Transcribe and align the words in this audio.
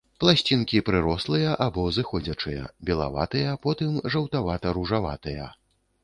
Пласцінкі 0.21 0.79
прырослыя 0.85 1.49
або 1.65 1.83
зыходзячыя, 1.97 2.63
белаватыя, 2.89 3.51
потым 3.65 3.99
жаўтавата-ружаватыя. 4.15 5.45